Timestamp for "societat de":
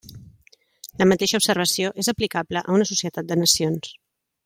2.93-3.39